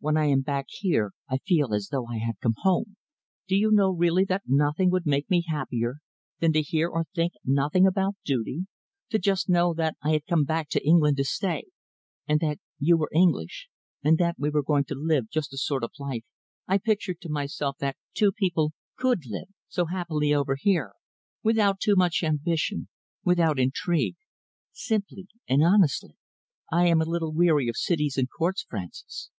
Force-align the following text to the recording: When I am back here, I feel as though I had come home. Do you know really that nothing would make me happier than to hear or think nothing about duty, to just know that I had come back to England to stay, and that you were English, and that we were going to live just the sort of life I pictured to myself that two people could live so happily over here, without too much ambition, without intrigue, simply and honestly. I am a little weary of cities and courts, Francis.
When 0.00 0.18
I 0.18 0.26
am 0.26 0.42
back 0.42 0.66
here, 0.68 1.12
I 1.30 1.38
feel 1.38 1.72
as 1.72 1.88
though 1.90 2.04
I 2.06 2.18
had 2.18 2.38
come 2.42 2.56
home. 2.58 2.98
Do 3.48 3.56
you 3.56 3.70
know 3.72 3.90
really 3.90 4.24
that 4.26 4.42
nothing 4.46 4.90
would 4.90 5.06
make 5.06 5.30
me 5.30 5.44
happier 5.48 5.94
than 6.40 6.52
to 6.52 6.60
hear 6.60 6.88
or 6.90 7.04
think 7.14 7.32
nothing 7.42 7.86
about 7.86 8.16
duty, 8.22 8.66
to 9.08 9.18
just 9.18 9.48
know 9.48 9.72
that 9.72 9.96
I 10.02 10.10
had 10.10 10.26
come 10.26 10.44
back 10.44 10.68
to 10.72 10.86
England 10.86 11.16
to 11.16 11.24
stay, 11.24 11.68
and 12.28 12.38
that 12.40 12.58
you 12.78 12.98
were 12.98 13.08
English, 13.14 13.68
and 14.04 14.18
that 14.18 14.34
we 14.38 14.50
were 14.50 14.62
going 14.62 14.84
to 14.84 14.94
live 14.94 15.30
just 15.30 15.52
the 15.52 15.56
sort 15.56 15.82
of 15.82 15.92
life 15.98 16.26
I 16.68 16.76
pictured 16.76 17.22
to 17.22 17.30
myself 17.30 17.78
that 17.78 17.96
two 18.12 18.30
people 18.30 18.72
could 18.96 19.24
live 19.26 19.48
so 19.68 19.86
happily 19.86 20.34
over 20.34 20.54
here, 20.54 20.92
without 21.42 21.80
too 21.80 21.96
much 21.96 22.22
ambition, 22.22 22.88
without 23.24 23.58
intrigue, 23.58 24.16
simply 24.70 25.28
and 25.48 25.64
honestly. 25.64 26.18
I 26.70 26.88
am 26.88 27.00
a 27.00 27.06
little 27.08 27.32
weary 27.32 27.68
of 27.70 27.78
cities 27.78 28.18
and 28.18 28.28
courts, 28.28 28.66
Francis. 28.68 29.30